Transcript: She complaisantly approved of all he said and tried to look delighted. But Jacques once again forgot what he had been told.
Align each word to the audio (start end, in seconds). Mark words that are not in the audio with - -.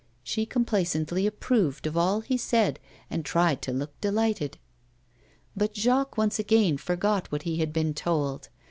She 0.23 0.47
complaisantly 0.47 1.27
approved 1.27 1.85
of 1.85 1.95
all 1.95 2.21
he 2.21 2.35
said 2.35 2.79
and 3.11 3.23
tried 3.23 3.61
to 3.61 3.71
look 3.71 4.01
delighted. 4.01 4.57
But 5.55 5.75
Jacques 5.75 6.17
once 6.17 6.39
again 6.39 6.77
forgot 6.79 7.31
what 7.31 7.43
he 7.43 7.57
had 7.57 7.71
been 7.71 7.93
told. 7.93 8.49